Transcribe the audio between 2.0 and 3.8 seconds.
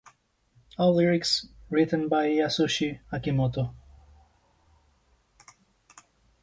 by Yasushi Akimoto.